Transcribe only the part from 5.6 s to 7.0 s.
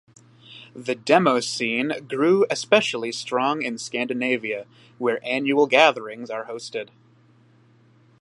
gatherings are hosted.